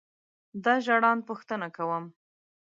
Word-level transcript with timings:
دا 0.63 0.73
ژړاند 0.85 1.21
پوښتنه 1.29 1.67
کوم. 1.75 2.05